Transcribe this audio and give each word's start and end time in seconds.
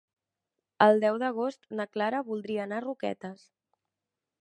El 0.85 1.01
deu 1.03 1.19
d'agost 1.25 1.69
na 1.81 1.87
Clara 1.97 2.25
voldria 2.33 2.67
anar 2.67 2.83
a 2.83 2.87
Roquetes. 2.91 3.49